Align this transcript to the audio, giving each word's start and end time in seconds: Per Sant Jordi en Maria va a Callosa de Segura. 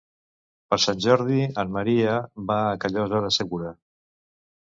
Per 0.73 0.77
Sant 0.83 1.01
Jordi 1.05 1.43
en 1.63 1.75
Maria 1.75 2.15
va 2.53 2.57
a 2.71 2.79
Callosa 2.85 3.19
de 3.27 3.29
Segura. 3.39 3.77